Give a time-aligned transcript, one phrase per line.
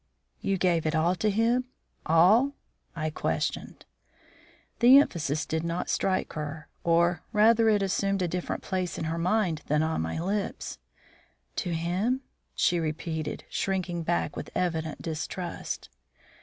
[0.39, 1.65] "You gave it all to him,
[2.07, 2.53] all?"
[2.95, 3.85] I questioned.
[4.79, 9.19] The emphasis did not strike her, or rather it assumed a different place in her
[9.19, 10.79] mind than on my lips.
[11.57, 12.21] "To him?"
[12.55, 15.87] she repeated, shrinking back with evident distrust.